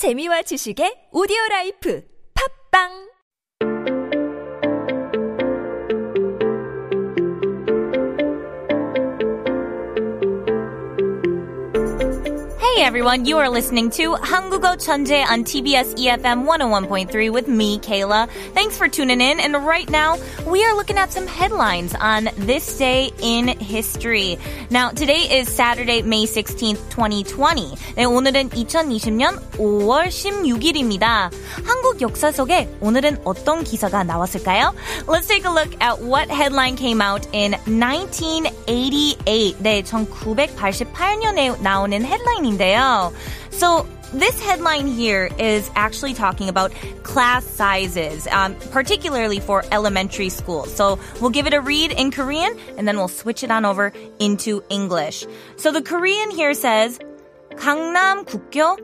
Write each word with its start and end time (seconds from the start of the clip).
재미와 0.00 0.40
지식의 0.48 1.12
오디오 1.12 1.36
라이프. 1.50 2.00
팝빵 2.32 3.09
Hey 12.79 12.83
everyone, 12.83 13.25
you 13.25 13.37
are 13.37 13.49
listening 13.49 13.89
to 13.91 14.15
한국어 14.15 14.75
천재 14.77 15.23
on 15.23 15.43
TBS 15.45 15.95
EFM 15.95 16.45
101.3 16.45 17.29
with 17.31 17.47
me, 17.47 17.79
Kayla. 17.79 18.27
Thanks 18.53 18.77
for 18.77 18.89
tuning 18.89 19.21
in. 19.21 19.39
And 19.39 19.55
right 19.65 19.89
now, 19.89 20.17
we 20.45 20.63
are 20.65 20.75
looking 20.75 20.97
at 20.97 21.13
some 21.13 21.25
headlines 21.25 21.95
on 21.95 22.29
this 22.37 22.77
day 22.77 23.11
in 23.21 23.47
history. 23.47 24.37
Now, 24.69 24.89
today 24.89 25.39
is 25.39 25.49
Saturday, 25.49 26.01
May 26.01 26.25
16th, 26.25 26.89
2020. 26.89 27.75
네, 27.95 28.05
오늘은 28.05 28.49
2020년 28.49 29.39
5월 29.57 30.07
16일입니다. 30.07 31.31
한국 31.65 32.01
역사 32.01 32.31
속에 32.31 32.69
오늘은 32.81 33.21
어떤 33.23 33.63
기사가 33.63 34.03
나왔을까요? 34.03 34.73
Let's 35.07 35.27
take 35.27 35.45
a 35.45 35.51
look 35.51 35.75
at 35.81 36.01
what 36.01 36.29
headline 36.29 36.75
came 36.75 37.01
out 37.01 37.25
in 37.33 37.55
1988. 37.65 39.55
네, 39.59 39.81
1988년에 39.81 41.61
나오는 41.61 42.03
헤드라인인데 42.03 42.68
요. 42.69 43.13
So 43.51 43.87
this 44.13 44.39
headline 44.41 44.87
here 44.87 45.29
is 45.39 45.69
actually 45.75 46.13
talking 46.13 46.47
about 46.47 46.71
class 47.03 47.43
sizes, 47.43 48.27
um, 48.27 48.55
particularly 48.71 49.39
for 49.39 49.63
elementary 49.71 50.29
school. 50.29 50.65
So 50.65 50.99
we'll 51.19 51.31
give 51.31 51.47
it 51.47 51.53
a 51.53 51.61
read 51.61 51.91
in 51.91 52.11
Korean 52.11 52.57
and 52.77 52.87
then 52.87 52.97
we'll 52.97 53.07
switch 53.07 53.43
it 53.43 53.51
on 53.51 53.65
over 53.65 53.91
into 54.19 54.63
English. 54.69 55.25
So 55.57 55.71
the 55.71 55.81
Korean 55.81 56.31
here 56.31 56.53
says 56.53 56.99
강남 57.57 58.25
국교 58.25 58.77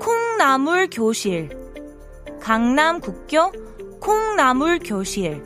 콩나물 0.00 0.88
교실. 0.90 1.50
강남 2.40 3.00
국교 3.00 3.52
콩나물 4.00 4.80
교실. 4.80 5.42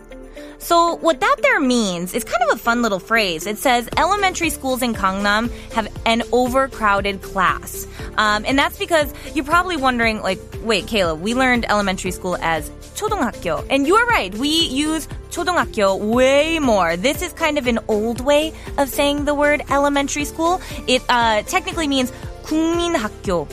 So 0.62 0.96
what 0.96 1.20
that 1.20 1.36
there 1.42 1.60
means 1.60 2.14
is 2.14 2.24
kind 2.24 2.42
of 2.50 2.56
a 2.56 2.58
fun 2.58 2.82
little 2.82 2.98
phrase. 2.98 3.46
It 3.46 3.58
says 3.58 3.88
elementary 3.96 4.50
schools 4.50 4.82
in 4.82 4.94
Gangnam 4.94 5.50
have 5.72 5.88
an 6.04 6.22
overcrowded 6.32 7.22
class. 7.22 7.86
Um, 8.16 8.44
and 8.46 8.58
that's 8.58 8.78
because 8.78 9.12
you're 9.34 9.44
probably 9.44 9.76
wondering, 9.76 10.20
like, 10.20 10.40
wait, 10.62 10.86
Kayla, 10.86 11.18
we 11.18 11.34
learned 11.34 11.64
elementary 11.70 12.10
school 12.10 12.36
as 12.40 12.70
초등학교. 12.96 13.64
And 13.70 13.86
you're 13.86 14.06
right, 14.06 14.34
we 14.34 14.48
use 14.48 15.06
초등학교 15.30 15.94
way 15.94 16.58
more. 16.58 16.96
This 16.96 17.22
is 17.22 17.32
kind 17.32 17.58
of 17.58 17.66
an 17.68 17.78
old 17.86 18.20
way 18.20 18.52
of 18.76 18.88
saying 18.88 19.24
the 19.24 19.34
word 19.34 19.62
elementary 19.70 20.24
school. 20.24 20.60
It 20.88 21.02
uh, 21.08 21.42
technically 21.42 21.86
means 21.86 22.10
국민학교. 22.42 23.48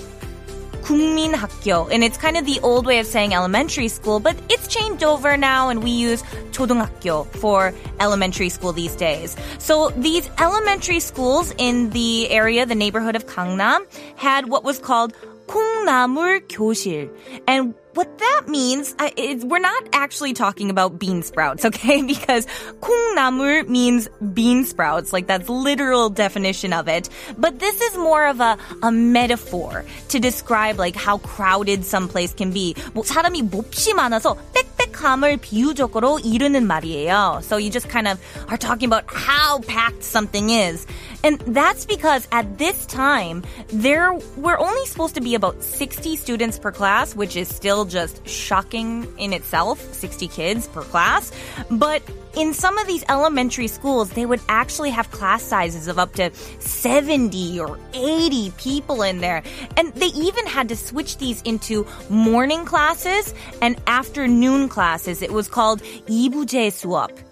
국민학교. 0.89 1.91
And 1.91 2.03
it's 2.03 2.17
kind 2.17 2.37
of 2.37 2.45
the 2.45 2.59
old 2.61 2.85
way 2.85 2.99
of 2.99 3.05
saying 3.05 3.33
elementary 3.33 3.87
school, 3.87 4.19
but 4.19 4.35
it's 4.49 4.67
changed 4.67 5.03
over 5.03 5.35
now 5.37 5.69
and 5.69 5.83
we 5.83 5.91
use 5.91 6.23
초등학교 6.51 7.25
for 7.37 7.73
elementary 7.99 8.49
school 8.49 8.71
these 8.71 8.95
days. 8.95 9.35
So 9.57 9.89
these 9.97 10.29
elementary 10.39 10.99
schools 10.99 11.53
in 11.57 11.89
the 11.89 12.29
area, 12.29 12.65
the 12.65 12.75
neighborhood 12.75 13.15
of 13.15 13.25
Gangnam, 13.25 13.85
had 14.15 14.47
what 14.47 14.63
was 14.63 14.79
called 14.79 15.13
콩나물 15.47 16.47
교실. 16.47 17.09
And 17.47 17.73
what 17.95 18.17
that 18.19 18.43
means 18.47 18.93
uh, 18.99 19.09
is 19.15 19.45
we're 19.45 19.59
not 19.59 19.83
actually 19.93 20.33
talking 20.33 20.69
about 20.69 20.99
bean 20.99 21.23
sprouts, 21.23 21.63
okay? 21.65 22.01
Because 22.01 22.45
콩나물 22.81 23.67
means 23.67 24.09
bean 24.33 24.65
sprouts, 24.65 25.13
like 25.13 25.27
that's 25.27 25.49
literal 25.49 26.09
definition 26.09 26.73
of 26.73 26.87
it. 26.87 27.09
But 27.37 27.59
this 27.59 27.79
is 27.81 27.97
more 27.97 28.27
of 28.27 28.41
a, 28.41 28.57
a 28.83 28.91
metaphor 28.91 29.85
to 30.09 30.19
describe 30.19 30.77
like 30.77 30.95
how 30.95 31.19
crowded 31.19 31.85
some 31.85 32.07
place 32.07 32.33
can 32.33 32.51
be. 32.51 32.75
뭐 32.93 33.03
사람이 33.03 33.43
몹시 33.43 33.93
많아서 33.93 34.37
빽빽함을 34.53 35.37
비유적으로 35.37 36.19
이르는 36.19 36.67
말이에요. 36.67 37.43
So 37.43 37.57
you 37.57 37.69
just 37.69 37.89
kind 37.89 38.07
of 38.07 38.19
are 38.49 38.57
talking 38.57 38.87
about 38.87 39.05
how 39.07 39.59
packed 39.67 40.03
something 40.03 40.49
is. 40.49 40.85
And 41.23 41.39
that's 41.41 41.85
because 41.85 42.27
at 42.31 42.57
this 42.57 42.85
time, 42.85 43.43
there 43.67 44.13
were 44.37 44.59
only 44.59 44.85
supposed 44.85 45.15
to 45.15 45.21
be 45.21 45.35
about 45.35 45.63
60 45.63 46.15
students 46.15 46.59
per 46.59 46.71
class, 46.71 47.15
which 47.15 47.35
is 47.35 47.47
still 47.47 47.85
just 47.85 48.27
shocking 48.27 49.07
in 49.17 49.33
itself, 49.33 49.79
60 49.93 50.27
kids 50.27 50.67
per 50.67 50.83
class. 50.83 51.31
But 51.71 52.03
in 52.35 52.53
some 52.53 52.77
of 52.77 52.85
these 52.87 53.03
elementary 53.09 53.67
schools, 53.67 54.09
they 54.11 54.25
would 54.25 54.41
actually 54.49 54.89
have 54.89 55.09
class 55.11 55.41
sizes 55.41 55.87
of 55.87 55.97
up 55.97 56.13
to 56.13 56.33
70 56.59 57.59
or 57.59 57.79
80 57.93 58.51
people 58.57 59.01
in 59.01 59.19
there. 59.19 59.41
And 59.77 59.93
they 59.95 60.07
even 60.07 60.45
had 60.45 60.69
to 60.69 60.75
switch 60.75 61.17
these 61.17 61.41
into 61.43 61.87
morning 62.09 62.65
classes 62.65 63.33
and 63.61 63.81
afternoon 63.87 64.69
classes. 64.69 65.21
It 65.21 65.31
was 65.31 65.47
called 65.47 65.81
이부제 66.07 66.69
수업. 66.71 67.28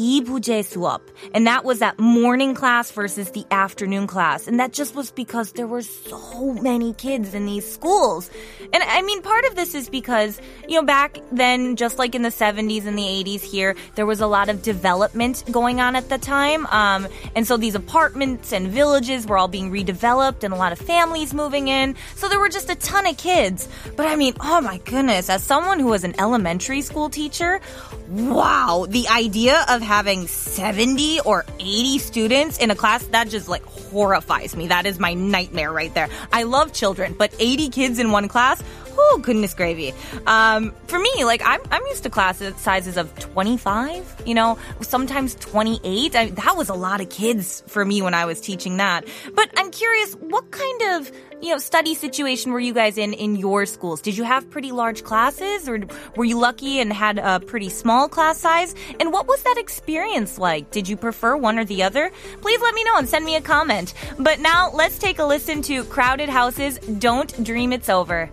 이부제 0.00 0.62
수업. 0.62 1.00
And 1.34 1.46
that 1.46 1.64
was 1.64 1.80
that 1.80 1.98
morning 1.98 2.54
class 2.54 2.90
versus 2.92 3.30
the 3.30 3.44
afternoon 3.50 4.06
class. 4.06 4.46
And 4.46 4.60
that 4.60 4.72
just 4.72 4.94
was 4.94 5.10
because 5.10 5.52
there 5.52 5.66
were 5.66 5.82
so 5.82 6.52
many 6.52 6.92
kids 6.92 7.34
in 7.34 7.46
these 7.46 7.68
schools. 7.68 8.30
And 8.72 8.82
I 8.82 9.02
mean, 9.02 9.22
part 9.22 9.44
of 9.46 9.56
this 9.56 9.74
is 9.74 9.88
because, 9.88 10.40
you 10.68 10.76
know, 10.76 10.84
back 10.84 11.18
then, 11.32 11.76
just 11.76 11.98
like 11.98 12.14
in 12.14 12.22
the 12.22 12.28
70s 12.28 12.86
and 12.86 12.98
the 12.98 13.02
80s 13.02 13.42
here, 13.42 13.74
there 13.94 14.06
was 14.06 14.20
a 14.20 14.26
lot 14.26 14.48
of 14.48 14.62
development 14.62 15.42
going 15.50 15.80
on 15.80 15.96
at 15.96 16.08
the 16.08 16.18
time. 16.18 16.66
Um, 16.66 17.08
and 17.34 17.46
so 17.46 17.56
these 17.56 17.74
apartments 17.74 18.52
and 18.52 18.68
villages 18.68 19.26
were 19.26 19.38
all 19.38 19.48
being 19.48 19.72
redeveloped 19.72 20.44
and 20.44 20.52
a 20.52 20.56
lot 20.56 20.72
of 20.72 20.78
families 20.78 21.32
moving 21.32 21.68
in. 21.68 21.96
So 22.16 22.28
there 22.28 22.38
were 22.38 22.50
just 22.50 22.68
a 22.68 22.74
ton 22.76 23.06
of 23.06 23.16
kids. 23.16 23.68
But 23.96 24.06
I 24.06 24.16
mean, 24.16 24.34
oh 24.40 24.60
my 24.60 24.78
goodness, 24.78 25.30
as 25.30 25.42
someone 25.42 25.80
who 25.80 25.88
was 25.88 26.04
an 26.04 26.14
elementary 26.20 26.82
school 26.82 27.08
teacher, 27.08 27.60
wow, 28.08 28.86
the 28.88 29.08
idea 29.08 29.64
of 29.68 29.82
having 29.91 30.25
70 30.25 31.19
or 31.25 31.43
80 31.59 31.97
students 31.97 32.57
in 32.59 32.71
a 32.71 32.75
class, 32.75 33.03
that 33.07 33.27
just 33.27 33.49
like 33.49 33.65
horrifies 33.65 34.55
me. 34.55 34.67
That 34.67 34.85
is 34.85 34.99
my 34.99 35.13
nightmare 35.13 35.69
right 35.69 35.93
there. 35.93 36.07
I 36.31 36.43
love 36.43 36.71
children, 36.71 37.13
but 37.19 37.35
80 37.39 37.67
kids 37.67 37.99
in 37.99 38.11
one 38.11 38.29
class, 38.29 38.63
oh 38.97 39.19
goodness 39.21 39.53
gravy. 39.53 39.93
Um, 40.27 40.73
for 40.87 40.99
me, 40.99 41.23
like 41.23 41.41
I'm, 41.45 41.61
I'm 41.71 41.85
used 41.87 42.03
to 42.03 42.09
class 42.09 42.41
sizes 42.57 42.97
of 42.97 43.13
25, 43.19 44.23
you 44.25 44.33
know, 44.33 44.57
sometimes 44.81 45.35
28. 45.35 46.15
I, 46.15 46.29
that 46.31 46.57
was 46.57 46.69
a 46.69 46.73
lot 46.73 47.01
of 47.01 47.09
kids 47.09 47.63
for 47.67 47.83
me 47.85 48.01
when 48.01 48.13
I 48.13 48.25
was 48.25 48.41
teaching 48.41 48.77
that. 48.77 49.05
But 49.33 49.51
I'm 49.57 49.71
curious, 49.71 50.13
what 50.15 50.51
kind 50.51 50.81
of 50.93 51.11
you 51.41 51.49
know, 51.49 51.57
study 51.57 51.95
situation 51.95 52.51
were 52.51 52.59
you 52.59 52.73
guys 52.73 52.97
in 52.97 53.13
in 53.13 53.35
your 53.35 53.65
schools? 53.65 54.01
Did 54.01 54.17
you 54.17 54.23
have 54.23 54.49
pretty 54.49 54.71
large 54.71 55.03
classes 55.03 55.67
or 55.67 55.79
were 56.15 56.25
you 56.25 56.39
lucky 56.39 56.79
and 56.79 56.93
had 56.93 57.17
a 57.17 57.39
pretty 57.39 57.69
small 57.69 58.07
class 58.07 58.37
size? 58.37 58.75
And 58.99 59.11
what 59.11 59.27
was 59.27 59.41
that 59.43 59.55
experience 59.57 60.37
like? 60.37 60.71
Did 60.71 60.87
you 60.87 60.95
prefer 60.95 61.35
one 61.35 61.57
or 61.57 61.65
the 61.65 61.83
other? 61.83 62.11
Please 62.41 62.61
let 62.61 62.75
me 62.75 62.83
know 62.83 62.97
and 62.97 63.09
send 63.09 63.25
me 63.25 63.35
a 63.35 63.41
comment. 63.41 63.93
But 64.19 64.39
now 64.39 64.71
let's 64.73 64.99
take 64.99 65.19
a 65.19 65.25
listen 65.25 65.61
to 65.63 65.83
Crowded 65.85 66.29
House's 66.29 66.77
Don't 66.77 67.43
Dream 67.43 67.73
It's 67.73 67.89
Over. 67.89 68.29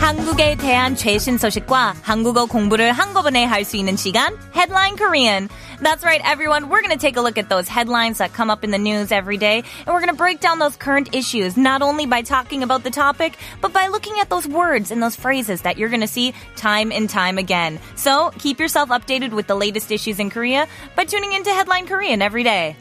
한국에 0.00 0.56
대한 0.56 0.94
최신 0.94 1.38
소식과 1.38 1.96
한국어 2.02 2.46
공부를 2.46 2.92
한꺼번에 2.92 3.44
할 3.44 3.64
수 3.64 3.76
있는 3.76 3.96
시간 3.96 4.32
Headline 4.54 4.96
Korean. 4.96 5.48
That's 5.80 6.02
right, 6.02 6.20
everyone. 6.24 6.68
We're 6.68 6.82
going 6.82 6.92
to 6.92 6.98
take 6.98 7.16
a 7.16 7.20
look 7.20 7.38
at 7.38 7.48
those 7.48 7.68
headlines 7.68 8.18
that 8.18 8.32
come 8.32 8.50
up 8.50 8.64
in 8.64 8.72
the 8.72 8.78
news 8.78 9.12
every 9.12 9.36
day, 9.36 9.58
and 9.58 9.86
we're 9.86 10.00
going 10.00 10.08
to 10.08 10.16
break 10.16 10.40
down 10.40 10.58
those 10.58 10.74
current 10.76 11.14
issues 11.14 11.56
not 11.56 11.82
only 11.82 12.04
by 12.04 12.22
talking 12.22 12.64
about 12.64 12.82
the 12.82 12.90
topic, 12.90 13.36
but 13.60 13.72
by 13.72 13.86
looking 13.86 14.18
at 14.20 14.28
those 14.28 14.46
words 14.46 14.90
and 14.90 15.00
those 15.00 15.14
phrases 15.14 15.62
that 15.62 15.78
you're 15.78 15.88
going 15.88 16.00
to 16.00 16.08
see 16.08 16.34
time 16.56 16.90
and 16.90 17.08
time 17.08 17.38
again. 17.38 17.78
So 17.94 18.32
keep 18.38 18.58
yourself 18.58 18.88
updated 18.88 19.30
with 19.32 19.46
the 19.46 19.54
latest 19.54 19.92
issues 19.92 20.18
in 20.18 20.30
Korea 20.30 20.66
by 20.96 21.04
tuning 21.04 21.32
into 21.32 21.50
Headline 21.50 21.86
Korean 21.86 22.22
every 22.22 22.42
day. 22.42 22.74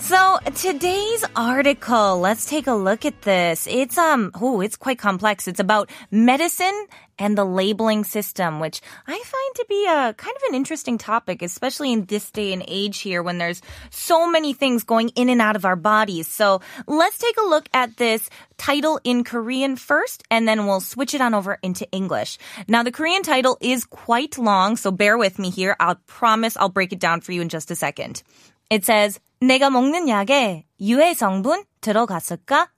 So 0.00 0.38
today's 0.54 1.24
article, 1.36 2.20
let's 2.20 2.46
take 2.46 2.66
a 2.66 2.72
look 2.72 3.04
at 3.04 3.22
this. 3.22 3.66
It's 3.66 3.98
um 3.98 4.30
oh, 4.40 4.60
it's 4.60 4.76
quite 4.76 4.98
complex. 4.98 5.46
It's 5.46 5.60
about 5.60 5.90
medicine 6.10 6.86
and 7.18 7.36
the 7.36 7.44
labeling 7.44 8.04
system, 8.04 8.60
which 8.60 8.80
I 9.06 9.18
find 9.18 9.54
to 9.56 9.66
be 9.68 9.86
a 9.86 10.14
kind 10.14 10.36
of 10.36 10.42
an 10.48 10.54
interesting 10.54 10.98
topic, 10.98 11.42
especially 11.42 11.92
in 11.92 12.06
this 12.06 12.30
day 12.30 12.52
and 12.52 12.64
age 12.66 13.00
here 13.00 13.22
when 13.22 13.38
there's 13.38 13.60
so 13.90 14.30
many 14.30 14.54
things 14.54 14.84
going 14.84 15.10
in 15.10 15.28
and 15.28 15.42
out 15.42 15.56
of 15.56 15.64
our 15.64 15.76
bodies. 15.76 16.28
So 16.28 16.60
let's 16.86 17.18
take 17.18 17.36
a 17.36 17.48
look 17.48 17.68
at 17.74 17.96
this 17.96 18.30
title 18.56 19.00
in 19.04 19.24
Korean 19.24 19.76
first, 19.76 20.22
and 20.30 20.46
then 20.46 20.66
we'll 20.66 20.80
switch 20.80 21.12
it 21.12 21.20
on 21.20 21.34
over 21.34 21.58
into 21.62 21.90
English. 21.90 22.38
Now 22.66 22.82
the 22.82 22.92
Korean 22.92 23.22
title 23.22 23.58
is 23.60 23.84
quite 23.84 24.38
long, 24.38 24.76
so 24.76 24.90
bear 24.90 25.18
with 25.18 25.38
me 25.38 25.50
here. 25.50 25.76
I'll 25.80 26.00
promise 26.06 26.56
I'll 26.56 26.68
break 26.68 26.92
it 26.92 27.00
down 27.00 27.20
for 27.20 27.32
you 27.32 27.42
in 27.42 27.48
just 27.48 27.70
a 27.70 27.76
second. 27.76 28.22
It 28.70 28.84
says, 28.84 29.18
내가 29.39 29.69
먹는 29.69 30.09
약에 30.09 30.65
유해 30.81 31.13
성분 31.13 31.63
들어갔을까? 31.81 32.69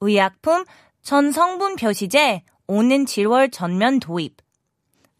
의약품 0.00 0.64
전 1.02 1.32
성분 1.32 1.76
표시제 1.76 2.42
오는 2.66 3.04
7월 3.04 3.50
전면 3.52 4.00
도입. 4.00 4.36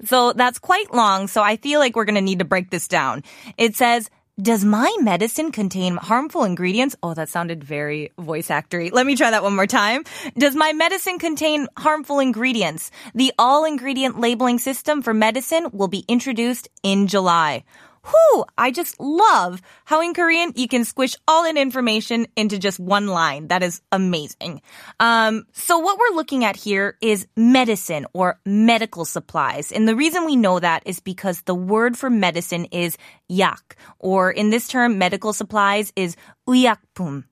So 0.04 0.32
that's 0.32 0.58
quite 0.58 0.92
long, 0.92 1.28
so 1.28 1.42
I 1.42 1.56
feel 1.56 1.78
like 1.78 1.94
we're 1.94 2.04
gonna 2.04 2.20
need 2.20 2.40
to 2.40 2.44
break 2.44 2.70
this 2.70 2.88
down. 2.88 3.22
It 3.56 3.76
says, 3.76 4.10
does 4.40 4.64
my 4.64 4.90
medicine 5.00 5.52
contain 5.52 5.96
harmful 5.96 6.44
ingredients? 6.44 6.96
Oh, 7.02 7.12
that 7.14 7.28
sounded 7.28 7.62
very 7.62 8.10
voice 8.18 8.48
actory. 8.48 8.90
Let 8.90 9.06
me 9.06 9.14
try 9.14 9.30
that 9.30 9.42
one 9.42 9.54
more 9.54 9.66
time. 9.66 10.04
Does 10.38 10.56
my 10.56 10.72
medicine 10.72 11.18
contain 11.18 11.68
harmful 11.76 12.18
ingredients? 12.18 12.90
The 13.14 13.32
all 13.38 13.64
ingredient 13.64 14.18
labeling 14.18 14.58
system 14.58 15.02
for 15.02 15.12
medicine 15.12 15.68
will 15.72 15.88
be 15.88 16.04
introduced 16.08 16.68
in 16.82 17.06
July. 17.08 17.64
Whew, 18.06 18.44
I 18.58 18.72
just 18.72 18.98
love 18.98 19.62
how 19.84 20.00
in 20.02 20.12
Korean 20.12 20.52
you 20.56 20.66
can 20.66 20.84
squish 20.84 21.14
all 21.28 21.44
that 21.44 21.56
information 21.56 22.26
into 22.34 22.58
just 22.58 22.80
one 22.80 23.06
line. 23.06 23.46
That 23.46 23.62
is 23.62 23.80
amazing. 23.92 24.60
Um, 24.98 25.46
so 25.52 25.78
what 25.78 25.98
we're 25.98 26.16
looking 26.16 26.44
at 26.44 26.56
here 26.56 26.96
is 27.00 27.28
medicine 27.36 28.06
or 28.12 28.40
medical 28.44 29.04
supplies. 29.04 29.70
And 29.70 29.86
the 29.86 29.94
reason 29.94 30.26
we 30.26 30.34
know 30.34 30.58
that 30.58 30.82
is 30.84 30.98
because 30.98 31.42
the 31.42 31.54
word 31.54 31.96
for 31.96 32.10
medicine 32.10 32.64
is 32.66 32.98
약, 33.28 33.76
or 34.00 34.32
in 34.32 34.50
this 34.50 34.66
term, 34.66 34.98
medical 34.98 35.32
supplies 35.32 35.92
is 35.94 36.16
의약품. 36.48 37.24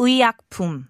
의약품. 0.00 0.88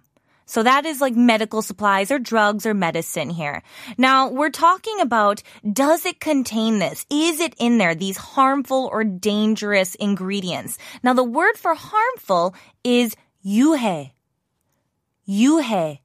So 0.51 0.65
that 0.65 0.85
is 0.85 1.01
like 1.01 1.15
medical 1.15 1.63
supplies 1.63 2.11
or 2.11 2.19
drugs 2.19 2.67
or 2.67 2.75
medicine 2.75 3.31
here. 3.31 3.63
Now 3.97 4.29
we're 4.29 4.51
talking 4.51 5.01
about 5.01 5.45
does 5.63 6.05
it 6.05 6.19
contain 6.19 6.81
this? 6.81 7.07
Is 7.09 7.39
it 7.39 7.55
in 7.61 7.79
there? 7.79 7.95
These 7.95 8.17
harmful 8.17 8.91
or 8.91 9.05
dangerous 9.05 9.95
ingredients. 9.95 10.77
Now 11.05 11.13
the 11.13 11.23
word 11.23 11.57
for 11.57 11.77
harmful 11.77 12.57
is 12.83 13.15
유해. 13.47 14.11
유해. 15.29 16.01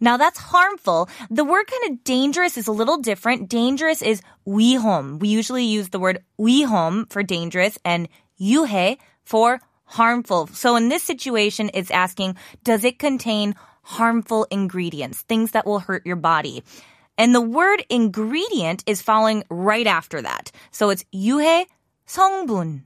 Now 0.00 0.16
that's 0.16 0.38
harmful. 0.38 1.10
The 1.28 1.44
word 1.44 1.66
kind 1.66 1.92
of 1.92 2.02
dangerous 2.02 2.56
is 2.56 2.68
a 2.68 2.72
little 2.72 2.96
different. 2.96 3.50
Dangerous 3.50 4.00
is 4.00 4.22
위험. 4.48 5.18
We 5.18 5.28
usually 5.28 5.64
use 5.64 5.90
the 5.90 6.00
word 6.00 6.24
위험 6.38 7.04
for 7.12 7.22
dangerous 7.22 7.78
and 7.84 8.08
유해 8.40 8.96
for 9.24 9.60
harmful. 9.84 10.46
So 10.54 10.76
in 10.76 10.88
this 10.88 11.02
situation, 11.02 11.70
it's 11.74 11.90
asking, 11.90 12.36
does 12.64 12.84
it 12.84 12.98
contain 12.98 13.54
harmful 13.84 14.46
ingredients, 14.50 15.22
things 15.22 15.52
that 15.52 15.66
will 15.66 15.80
hurt 15.80 16.06
your 16.06 16.16
body. 16.16 16.62
And 17.18 17.34
the 17.34 17.40
word 17.40 17.84
ingredient 17.90 18.82
is 18.86 19.02
following 19.02 19.44
right 19.50 19.86
after 19.86 20.22
that. 20.22 20.50
So 20.70 20.90
it's 20.90 21.04
유해 21.12 21.66
성분. 22.06 22.84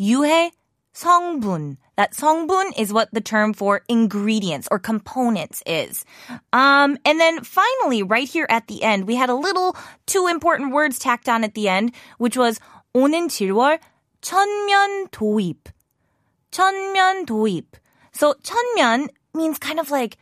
유해 0.00 0.52
성분. 0.94 1.76
That 1.96 2.12
성분 2.12 2.72
is 2.78 2.92
what 2.92 3.12
the 3.12 3.20
term 3.20 3.52
for 3.52 3.82
ingredients 3.88 4.68
or 4.70 4.78
components 4.78 5.62
is. 5.66 6.04
Um, 6.52 6.96
and 7.04 7.20
then 7.20 7.44
finally, 7.44 8.02
right 8.02 8.28
here 8.28 8.46
at 8.48 8.66
the 8.68 8.82
end, 8.82 9.06
we 9.06 9.16
had 9.16 9.28
a 9.28 9.34
little 9.34 9.76
two 10.06 10.26
important 10.28 10.72
words 10.72 10.98
tacked 10.98 11.28
on 11.28 11.44
at 11.44 11.54
the 11.54 11.68
end, 11.68 11.92
which 12.18 12.36
was 12.36 12.58
오는 12.94 13.28
7월 13.28 13.78
천면 14.22 15.08
도입. 15.10 15.68
천면 16.50 17.26
도입. 17.26 17.66
So 18.12 18.34
천면 18.42 19.08
means 19.37 19.57
kind 19.59 19.79
of 19.79 19.91
like 19.91 20.17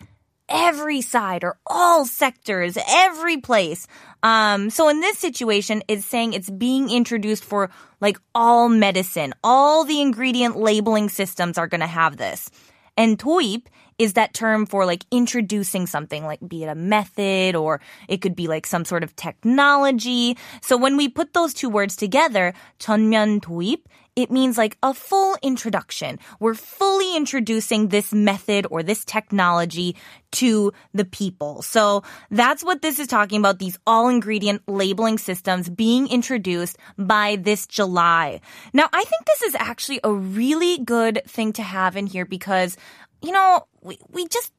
every 0.47 1.01
side 1.01 1.44
or 1.44 1.57
all 1.65 2.06
sectors, 2.06 2.77
every 2.88 3.38
place. 3.38 3.88
Um, 4.21 4.69
so 4.69 4.89
in 4.89 5.00
this 5.00 5.17
situation, 5.17 5.81
it's 5.88 6.06
saying 6.06 6.33
it's 6.33 6.50
being 6.50 6.89
introduced 6.89 7.44
for 7.44 7.69
like 8.01 8.17
all 8.33 8.69
medicine. 8.69 9.33
All 9.44 9.83
the 9.83 10.01
ingredient 10.01 10.57
labeling 10.57 11.09
systems 11.09 11.57
are 11.57 11.67
going 11.67 11.81
to 11.81 11.88
have 11.88 12.17
this. 12.17 12.51
And 12.97 13.17
도입 13.17 13.63
is 13.98 14.14
that 14.14 14.32
term 14.32 14.66
for 14.66 14.87
like 14.87 15.04
introducing 15.10 15.87
something, 15.87 16.25
like 16.25 16.40
be 16.46 16.64
it 16.64 16.69
a 16.69 16.75
method 16.75 17.54
or 17.54 17.81
it 18.08 18.22
could 18.22 18.34
be 18.34 18.48
like 18.48 18.66
some 18.66 18.84
sort 18.84 19.02
of 19.02 19.14
technology. 19.16 20.37
So 20.62 20.76
when 20.76 20.96
we 20.96 21.08
put 21.08 21.34
those 21.34 21.52
two 21.52 21.69
words 21.69 21.96
together, 21.96 22.54
전면 22.78 23.40
도입, 23.40 23.81
it 24.16 24.31
means 24.31 24.58
like 24.58 24.76
a 24.82 24.92
full 24.92 25.37
introduction. 25.42 26.19
We're 26.40 26.54
fully 26.54 27.16
introducing 27.16 27.88
this 27.88 28.12
method 28.12 28.66
or 28.70 28.82
this 28.82 29.04
technology 29.04 29.96
to 30.32 30.72
the 30.92 31.04
people. 31.04 31.62
So 31.62 32.02
that's 32.31 32.64
what 32.64 32.82
this 32.82 32.98
is 32.98 33.06
talking 33.06 33.38
about. 33.38 33.58
These 33.58 33.78
all 33.87 34.08
ingredient 34.08 34.62
labeling 34.66 35.19
systems 35.19 35.70
being 35.70 36.08
introduced 36.08 36.76
by 36.98 37.37
this 37.37 37.66
July. 37.66 38.40
Now, 38.72 38.88
I 38.92 39.04
think 39.04 39.25
this 39.26 39.42
is 39.42 39.54
actually 39.54 40.00
a 40.02 40.12
really 40.12 40.78
good 40.78 41.22
thing 41.26 41.52
to 41.54 41.62
have 41.62 41.96
in 41.96 42.06
here 42.06 42.25
because, 42.25 42.76
you 43.25 43.31
know, 43.31 43.68
we, 43.81 43.98
we 44.12 44.27
just 44.27 44.51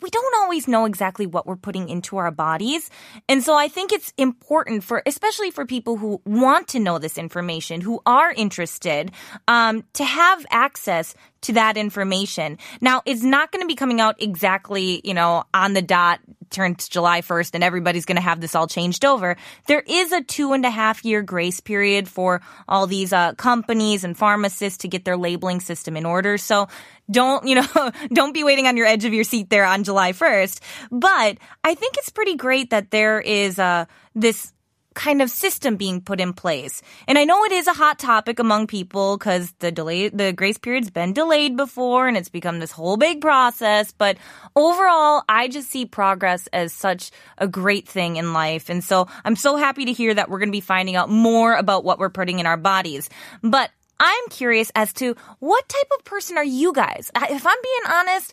we 0.00 0.10
don't 0.10 0.34
always 0.36 0.68
know 0.68 0.84
exactly 0.84 1.26
what 1.26 1.46
we're 1.46 1.56
putting 1.56 1.88
into 1.88 2.18
our 2.18 2.30
bodies. 2.30 2.90
And 3.28 3.42
so 3.42 3.54
I 3.54 3.68
think 3.68 3.92
it's 3.92 4.12
important 4.18 4.84
for, 4.84 5.02
especially 5.06 5.50
for 5.50 5.64
people 5.64 5.96
who 5.96 6.20
want 6.26 6.68
to 6.68 6.78
know 6.78 6.98
this 6.98 7.16
information, 7.16 7.80
who 7.80 8.00
are 8.04 8.30
interested, 8.32 9.10
um, 9.48 9.84
to 9.94 10.04
have 10.04 10.44
access 10.50 11.14
to 11.46 11.54
that 11.54 11.76
information. 11.76 12.58
Now, 12.80 13.02
it's 13.04 13.22
not 13.22 13.52
going 13.52 13.62
to 13.62 13.66
be 13.66 13.74
coming 13.74 14.00
out 14.00 14.22
exactly, 14.22 15.00
you 15.04 15.14
know, 15.14 15.44
on 15.52 15.72
the 15.72 15.82
dot 15.82 16.20
turns 16.50 16.88
July 16.88 17.22
1st 17.22 17.50
and 17.54 17.64
everybody's 17.64 18.04
going 18.04 18.16
to 18.16 18.22
have 18.22 18.40
this 18.40 18.54
all 18.54 18.66
changed 18.66 19.04
over. 19.04 19.36
There 19.66 19.82
is 19.86 20.12
a 20.12 20.22
two 20.22 20.52
and 20.52 20.64
a 20.64 20.70
half 20.70 21.04
year 21.04 21.22
grace 21.22 21.60
period 21.60 22.08
for 22.08 22.40
all 22.68 22.86
these 22.86 23.12
uh, 23.12 23.34
companies 23.34 24.04
and 24.04 24.16
pharmacists 24.16 24.78
to 24.78 24.88
get 24.88 25.04
their 25.04 25.16
labeling 25.16 25.60
system 25.60 25.96
in 25.96 26.06
order. 26.06 26.38
So 26.38 26.68
don't, 27.10 27.46
you 27.46 27.56
know, 27.56 27.90
don't 28.12 28.32
be 28.32 28.44
waiting 28.44 28.66
on 28.66 28.76
your 28.76 28.86
edge 28.86 29.04
of 29.04 29.12
your 29.12 29.24
seat 29.24 29.50
there 29.50 29.64
on 29.64 29.84
July 29.84 30.12
1st. 30.12 30.60
But 30.90 31.38
I 31.64 31.74
think 31.74 31.96
it's 31.98 32.10
pretty 32.10 32.36
great 32.36 32.70
that 32.70 32.90
there 32.90 33.20
is 33.20 33.58
uh, 33.58 33.86
this 34.14 34.52
kind 34.96 35.22
of 35.22 35.30
system 35.30 35.76
being 35.76 36.00
put 36.00 36.20
in 36.20 36.32
place. 36.32 36.82
And 37.06 37.18
I 37.18 37.24
know 37.24 37.44
it 37.44 37.52
is 37.52 37.68
a 37.68 37.72
hot 37.72 38.00
topic 38.00 38.40
among 38.40 38.66
people 38.66 39.16
because 39.16 39.52
the 39.60 39.70
delay, 39.70 40.08
the 40.08 40.32
grace 40.32 40.58
period's 40.58 40.90
been 40.90 41.12
delayed 41.12 41.56
before 41.56 42.08
and 42.08 42.16
it's 42.16 42.30
become 42.30 42.58
this 42.58 42.72
whole 42.72 42.96
big 42.96 43.20
process. 43.20 43.92
But 43.92 44.16
overall, 44.56 45.22
I 45.28 45.46
just 45.46 45.70
see 45.70 45.86
progress 45.86 46.48
as 46.52 46.72
such 46.72 47.12
a 47.38 47.46
great 47.46 47.86
thing 47.86 48.16
in 48.16 48.32
life. 48.32 48.68
And 48.68 48.82
so 48.82 49.06
I'm 49.24 49.36
so 49.36 49.56
happy 49.56 49.84
to 49.84 49.92
hear 49.92 50.12
that 50.14 50.28
we're 50.28 50.40
going 50.40 50.48
to 50.48 50.52
be 50.52 50.60
finding 50.60 50.96
out 50.96 51.10
more 51.10 51.54
about 51.54 51.84
what 51.84 52.00
we're 52.00 52.10
putting 52.10 52.40
in 52.40 52.46
our 52.46 52.56
bodies. 52.56 53.08
But 53.42 53.70
I'm 54.00 54.28
curious 54.30 54.72
as 54.74 54.92
to 54.94 55.14
what 55.38 55.68
type 55.68 55.90
of 55.98 56.04
person 56.04 56.36
are 56.36 56.44
you 56.44 56.72
guys? 56.72 57.10
If 57.14 57.46
I'm 57.46 57.62
being 57.62 57.94
honest, 57.94 58.32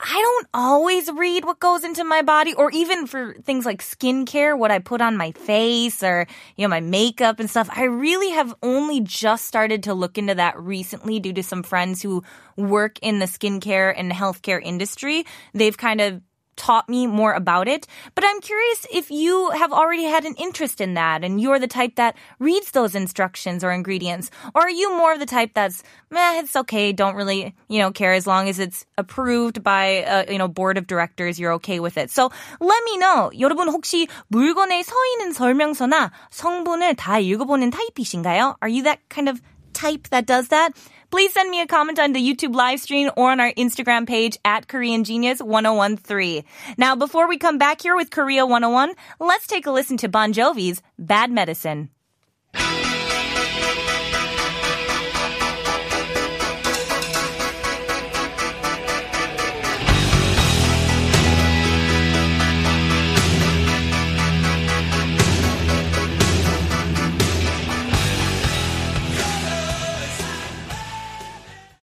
I 0.00 0.12
don't 0.12 0.48
always 0.54 1.10
read 1.10 1.44
what 1.44 1.58
goes 1.58 1.82
into 1.82 2.04
my 2.04 2.22
body 2.22 2.54
or 2.54 2.70
even 2.70 3.08
for 3.08 3.34
things 3.42 3.66
like 3.66 3.82
skincare, 3.82 4.56
what 4.56 4.70
I 4.70 4.78
put 4.78 5.00
on 5.00 5.16
my 5.16 5.32
face 5.32 6.04
or, 6.04 6.28
you 6.56 6.64
know, 6.64 6.68
my 6.68 6.80
makeup 6.80 7.40
and 7.40 7.50
stuff. 7.50 7.68
I 7.72 7.84
really 7.84 8.30
have 8.30 8.54
only 8.62 9.00
just 9.00 9.46
started 9.46 9.82
to 9.84 9.94
look 9.94 10.16
into 10.16 10.36
that 10.36 10.56
recently 10.58 11.18
due 11.18 11.32
to 11.32 11.42
some 11.42 11.64
friends 11.64 12.00
who 12.00 12.22
work 12.56 13.00
in 13.02 13.18
the 13.18 13.26
skincare 13.26 13.92
and 13.96 14.12
healthcare 14.12 14.62
industry. 14.62 15.26
They've 15.52 15.76
kind 15.76 16.00
of 16.00 16.22
taught 16.57 16.87
me 16.87 17.07
more 17.07 17.33
about 17.33 17.67
it. 17.67 17.87
But 18.15 18.23
I'm 18.25 18.39
curious 18.41 18.85
if 18.91 19.11
you 19.11 19.51
have 19.51 19.73
already 19.73 20.03
had 20.03 20.25
an 20.25 20.35
interest 20.35 20.81
in 20.81 20.93
that 20.93 21.23
and 21.23 21.41
you're 21.41 21.59
the 21.59 21.67
type 21.67 21.95
that 21.95 22.15
reads 22.39 22.71
those 22.71 22.95
instructions 22.95 23.63
or 23.63 23.71
ingredients. 23.71 24.31
Or 24.53 24.61
are 24.61 24.69
you 24.69 24.95
more 24.95 25.13
of 25.13 25.19
the 25.19 25.25
type 25.25 25.51
that's, 25.53 25.83
meh, 26.09 26.39
it's 26.39 26.55
okay, 26.55 26.93
don't 26.93 27.15
really, 27.15 27.55
you 27.67 27.79
know, 27.79 27.91
care 27.91 28.13
as 28.13 28.27
long 28.27 28.49
as 28.49 28.59
it's 28.59 28.85
approved 28.97 29.63
by 29.63 30.05
a, 30.05 30.31
you 30.31 30.37
know, 30.37 30.47
board 30.47 30.77
of 30.77 30.87
directors, 30.87 31.39
you're 31.39 31.53
okay 31.53 31.79
with 31.79 31.97
it. 31.97 32.09
So 32.11 32.31
let 32.59 32.83
me 32.85 32.97
know. 32.97 33.31
여러분 33.37 33.67
혹시 33.69 34.07
물건에 34.31 34.83
서 34.83 34.93
있는 35.13 35.33
설명서나 35.33 36.11
성분을 36.31 36.95
다 36.95 37.17
읽어보는 37.19 37.71
타입이신가요? 37.71 38.57
Are 38.61 38.69
you 38.69 38.83
that 38.83 38.99
kind 39.09 39.27
of 39.27 39.41
type 39.78 40.08
that 40.08 40.26
does 40.26 40.48
that? 40.48 40.76
Please 41.10 41.32
send 41.32 41.50
me 41.50 41.60
a 41.60 41.66
comment 41.66 41.98
on 41.98 42.12
the 42.12 42.20
YouTube 42.20 42.54
live 42.54 42.80
stream 42.80 43.10
or 43.16 43.30
on 43.30 43.40
our 43.40 43.52
Instagram 43.52 44.06
page 44.06 44.36
at 44.44 44.68
Korean 44.68 45.04
Genius 45.04 45.40
1013. 45.40 46.44
Now, 46.76 46.96
before 46.96 47.28
we 47.28 47.38
come 47.38 47.56
back 47.56 47.80
here 47.80 47.96
with 47.96 48.10
Korea 48.10 48.44
101, 48.44 48.92
let's 49.20 49.46
take 49.46 49.66
a 49.66 49.70
listen 49.70 49.96
to 49.98 50.08
Bon 50.08 50.32
Jovi's 50.32 50.82
Bad 50.98 51.30
Medicine. 51.30 51.90